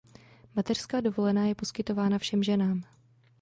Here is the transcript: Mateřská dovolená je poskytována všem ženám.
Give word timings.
Mateřská 0.55 1.01
dovolená 1.01 1.43
je 1.45 1.55
poskytována 1.55 2.17
všem 2.17 2.43
ženám. 2.43 2.83